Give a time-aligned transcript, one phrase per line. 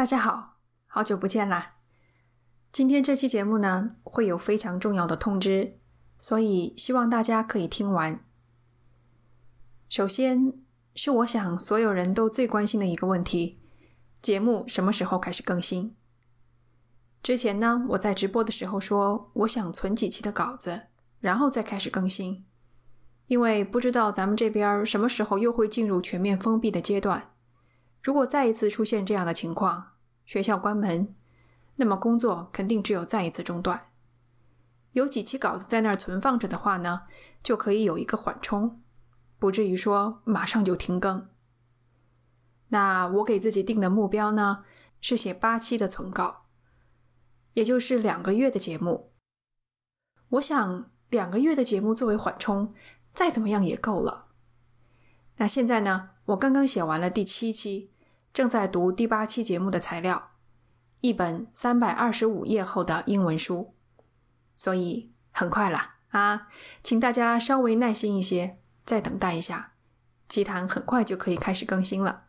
[0.00, 0.56] 大家好，
[0.86, 1.74] 好久不见啦！
[2.72, 5.76] 今天这期节目呢，会有非常重要的通知，
[6.16, 8.24] 所以希望大家可以听完。
[9.90, 10.54] 首先
[10.94, 13.60] 是我想所有人都最关心的一个问题：
[14.22, 15.94] 节目什么时候开始更新？
[17.22, 20.84] 之前呢，我在直播的时候说，我想存几期的稿子，
[21.18, 22.46] 然后再开始更新，
[23.26, 27.34] 因为不知道咱们这边什么时候又会进入全面封闭的阶段。
[28.02, 29.88] 如果再一次出现这样的情况，
[30.30, 31.12] 学校关门，
[31.74, 33.88] 那么工作肯定只有再一次中断。
[34.92, 37.02] 有几期稿子在那儿存放着的话呢，
[37.42, 38.80] 就可以有一个缓冲，
[39.40, 41.28] 不至于说马上就停更。
[42.68, 44.62] 那我给自己定的目标呢，
[45.00, 46.46] 是写八期的存稿，
[47.54, 49.10] 也就是两个月的节目。
[50.28, 52.72] 我想两个月的节目作为缓冲，
[53.12, 54.28] 再怎么样也够了。
[55.38, 57.90] 那现在呢，我刚刚写完了第七期。
[58.32, 60.30] 正在读第八期节目的材料，
[61.00, 63.74] 一本三百二十五页厚的英文书，
[64.54, 66.46] 所以很快了啊，
[66.80, 69.72] 请大家稍微耐心一些，再等待一下，
[70.28, 72.26] 奇谈很快就可以开始更新了。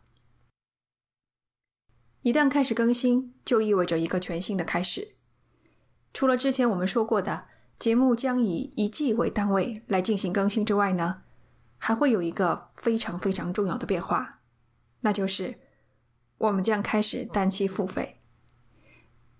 [2.22, 5.14] 一旦开始更新，就意味着一个全新的开始。
[6.12, 7.46] 除了之前我们说过的
[7.78, 11.22] 节目将以一季为单位来进行更新之外呢，
[11.78, 14.40] 还会有一个非常非常重要的变化，
[15.02, 15.61] 那就是。
[16.42, 18.18] 我们将开始单期付费。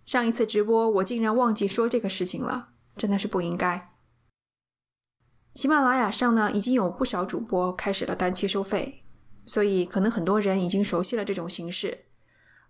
[0.05, 3.91] 上一次直播我竟然忘记说这个事情了，真的是不应该。
[5.53, 9.05] 喜马拉雅上呢已经有不少主播开始了单期收费，
[9.45, 12.07] 所以可能很多人已经熟悉了这种形式。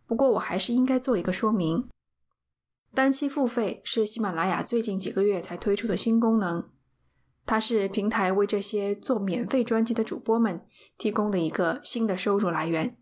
[0.06, 1.88] 不过我还是应该做一个说明：
[2.94, 6.70] 单期付费是喜马拉雅最近几个月才推出的新功能，
[7.44, 10.66] 它是平台为这些做免费专辑的主播们
[10.97, 12.97] 提供的一个新的收入来源。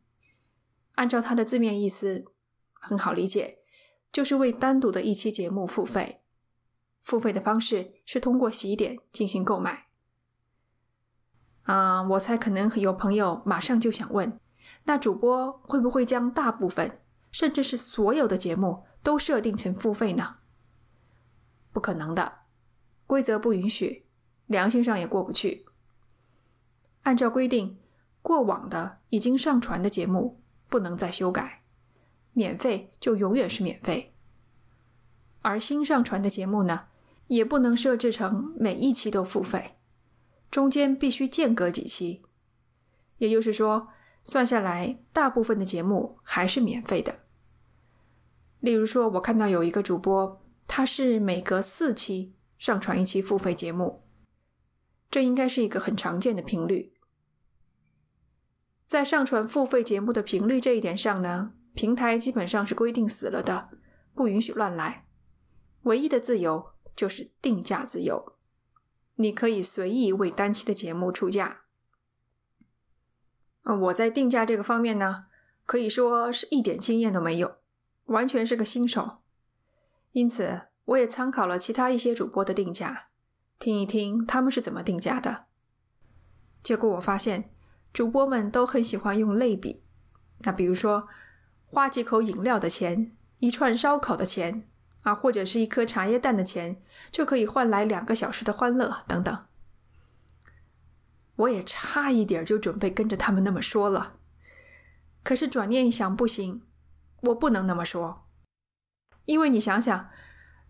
[1.00, 2.26] 按照它的字面意思，
[2.74, 3.60] 很好理解，
[4.12, 6.20] 就是为单独的一期节目付费。
[7.00, 9.86] 付费的方式是通过喜点进行购买。
[11.62, 14.38] 啊，我猜可能有朋友马上就想问：
[14.84, 20.36] 那主播会不会将大部分，甚至是所有的节目都设定成付费呢？
[21.72, 22.40] 不可能的，
[23.06, 24.04] 规则不允许，
[24.44, 25.64] 良心上也过不去。
[27.04, 27.78] 按照规定，
[28.20, 30.39] 过往的已经上传的节目。
[30.70, 31.62] 不能再修改，
[32.32, 34.14] 免费就永远是免费。
[35.42, 36.86] 而新上传的节目呢，
[37.26, 39.76] 也不能设置成每一期都付费，
[40.50, 42.22] 中间必须间隔几期。
[43.16, 43.88] 也就是说，
[44.22, 47.24] 算下来，大部分的节目还是免费的。
[48.60, 54.02] 例如说，我看到有一个主播，他是每隔四期上传一期付费节目，
[55.10, 56.92] 这应该是一个很常见的频率。
[58.90, 63.68] 在上传付费节目的频率这一点上呢，平台基本上是规定死了的，
[64.16, 65.06] 不允许乱来。
[65.82, 68.36] 唯一的自由就是定价自由，
[69.14, 71.60] 你可以随意为单期的节目出价。
[73.62, 75.26] 嗯，我在定价这个方面呢，
[75.64, 77.58] 可以说是一点经验都没有，
[78.06, 79.18] 完全是个新手。
[80.10, 83.10] 因此，我也参考了其他一些主播的定价，
[83.56, 85.46] 听一听他们是怎么定价的。
[86.60, 87.54] 结果我发现。
[87.92, 89.82] 主播们都很喜欢用类比，
[90.40, 91.08] 那比如说，
[91.66, 94.68] 花几口饮料的钱，一串烧烤的钱，
[95.02, 96.80] 啊，或者是一颗茶叶蛋的钱，
[97.10, 99.46] 就可以换来两个小时的欢乐等等。
[101.36, 104.16] 我也差一点就准备跟着他们那么说了，
[105.22, 106.62] 可是转念一想，不行，
[107.22, 108.26] 我不能那么说，
[109.24, 110.10] 因为你想想，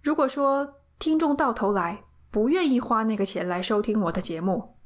[0.02, 4.79] 如果说听众到头来不愿意花那个钱来收听我的节目。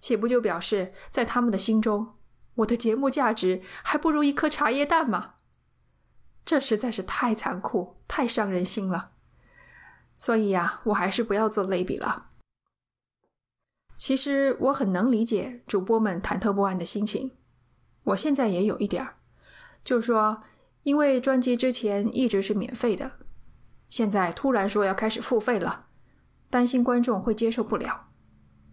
[0.00, 2.14] 岂不就表示，在他们的心中，
[2.56, 5.34] 我的节目价值还不如一颗茶叶蛋吗？
[6.44, 9.12] 这实在是太残酷、太伤人心了。
[10.14, 12.26] 所以呀，我还是不要做类比了。
[13.96, 17.32] 其实我很能理解主播们忐忑不安的心情，
[18.04, 19.16] 我现在也有一点儿，
[19.84, 20.42] 就说，
[20.82, 23.18] 因为专辑之前一直是免费的，
[23.86, 25.86] 现在突然说要开始付费了，
[26.48, 28.09] 担心观众会接受不了。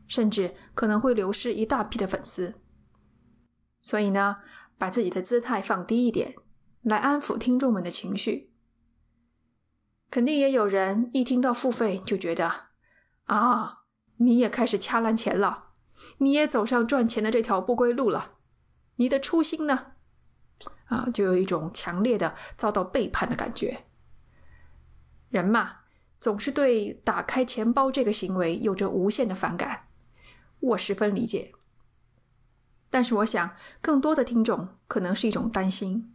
[0.08, 2.56] 甚至可能会流失一大批的粉丝，
[3.82, 4.38] 所以呢，
[4.78, 6.36] 把自己的姿态放低一点，
[6.82, 8.54] 来安抚听众们的情绪。
[10.10, 12.70] 肯定也有人一听到付费就觉得，
[13.26, 13.84] 啊，
[14.18, 15.72] 你也开始掐烂钱了，
[16.20, 18.38] 你也走上赚钱的这条不归路了，
[18.96, 19.94] 你的初心呢？
[20.86, 23.86] 啊，就有一种强烈的遭到背叛的感觉。
[25.28, 25.80] 人嘛，
[26.18, 29.87] 总是对打开钱包这个行为有着无限的反感。
[30.60, 31.54] 我十分理解，
[32.90, 36.14] 但是我想，更多的听众可能是一种担心。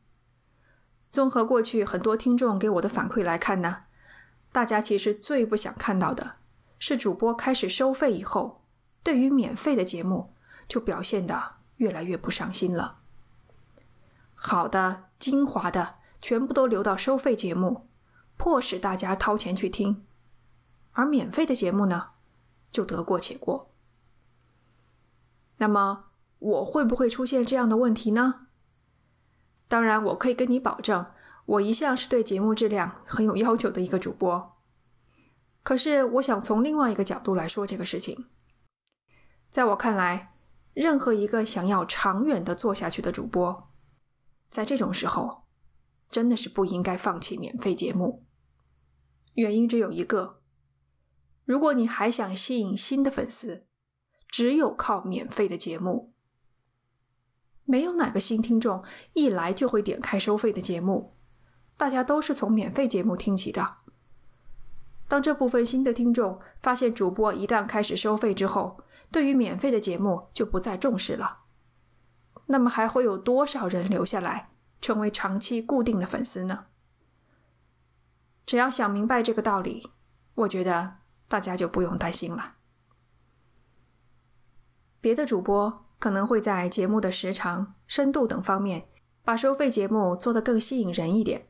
[1.10, 3.84] 综合过去很多听众给我的反馈来看呢，
[4.50, 6.36] 大家其实最不想看到的
[6.78, 8.64] 是主播开始收费以后，
[9.02, 10.32] 对于免费的节目
[10.66, 12.98] 就表现的越来越不上心了。
[14.34, 17.86] 好的、精华的全部都留到收费节目，
[18.36, 20.04] 迫使大家掏钱去听，
[20.92, 22.10] 而免费的节目呢，
[22.70, 23.71] 就得过且过。
[25.62, 26.06] 那么
[26.40, 28.48] 我会不会出现这样的问题呢？
[29.68, 31.06] 当然，我可以跟你保证，
[31.46, 34.56] 我一向是对节目质量很有要求的一个主播。
[35.62, 38.26] 可是，我想从另外一个角度来说这个事情。
[39.46, 40.34] 在我看来，
[40.74, 43.70] 任何一个想要长远的做下去的主播，
[44.48, 45.44] 在这种时候，
[46.10, 48.24] 真的是不应该放弃免费节目。
[49.34, 50.40] 原因只有一个：
[51.44, 53.68] 如果你还想吸引新的粉丝，
[54.32, 56.12] 只有靠免费的节目。
[57.64, 58.82] 没有哪个新听众
[59.12, 61.14] 一来就会点开收费的节目，
[61.76, 63.76] 大家都是从免费节目听起的。
[65.06, 71.40] 当这部分新的听众发现主播一旦开始收费之后，对于免费的节目就不再重视了，
[72.46, 74.50] 那么还会有多少人留下来
[74.80, 76.66] 成为长期固定的粉丝呢？
[78.46, 79.90] 只要想明白这个道理，
[80.34, 80.96] 我觉得
[81.28, 82.56] 大家就不用担心了。
[85.02, 85.84] 别的主播。
[85.98, 88.88] 可能会在节目的时长、深度等方面，
[89.22, 91.46] 把收费节目做得更吸引人一点。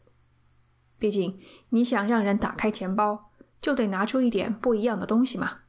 [0.99, 1.41] 毕竟，
[1.71, 5.61] 你想让人打开钱包，就得拿出一点不一样的东西嘛。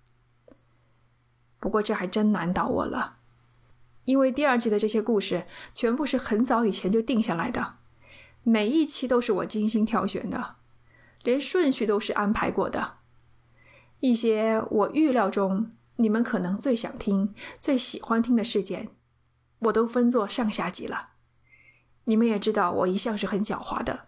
[1.61, 3.19] 不过这还真难倒我了，
[4.03, 7.75] 因为第二季的这些故事全部是很早以前就定下来的，
[8.43, 10.57] 每一期都是我精心挑选的，
[11.23, 12.97] 连顺序都是安排过的。
[14.01, 15.69] 一些我预料中。
[15.97, 18.89] 你们可能最想听、最喜欢听的事件，
[19.59, 21.11] 我都分作上下集了。
[22.05, 24.07] 你们也知道，我一向是很狡猾的，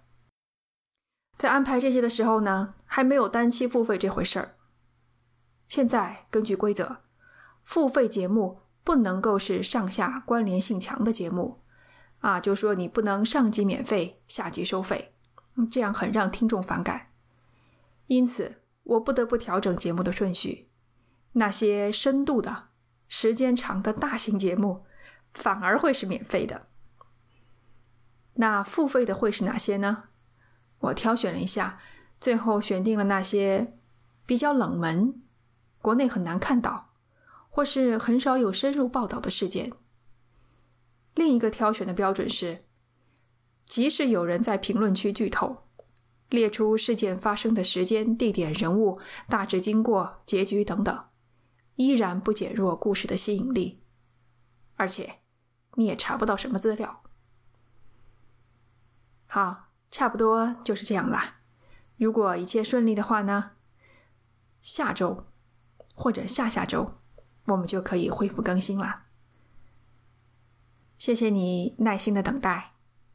[1.38, 4.56] 在安排这些的时候呢，还没有单期付费这回事儿。
[5.68, 6.98] 现在根据规则，
[7.62, 11.62] 付费节目不能够是上下关联性强的节目，
[12.20, 15.14] 啊，就说你不能上集免费，下集收费，
[15.72, 17.12] 这样很让听众反感。
[18.08, 20.70] 因此，我不得不调整节目的顺序。
[21.38, 22.70] 那些深度的、
[23.08, 24.86] 时间长的大型节目，
[25.34, 26.68] 反而会是免费的。
[28.36, 30.10] 那付费的会是哪些呢？
[30.80, 31.80] 我挑选了一下，
[32.20, 33.78] 最后选定了那些
[34.26, 35.22] 比较冷门、
[35.82, 36.94] 国内很难看到，
[37.50, 39.72] 或是很少有深入报道的事件。
[41.16, 42.66] 另一个挑选的标准是，
[43.66, 45.64] 即使有人在评论区剧透，
[46.30, 49.00] 列出事件发生的时间、地点、人物、
[49.30, 51.06] 大致经过、结局等等。
[51.76, 53.84] 依然不减弱故事的吸引力，
[54.76, 55.20] 而且
[55.76, 57.04] 你也查不到什么资料。
[59.28, 61.42] 好，差不多就是这样啦。
[61.98, 63.52] 如果一切顺利的话呢，
[64.62, 65.28] 下周
[65.94, 67.00] 或者下下周
[67.46, 69.04] 我们就可以恢复更新了。
[70.98, 72.74] 谢谢你耐心的等待，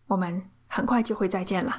[0.09, 1.73] 我们很快就会再见了。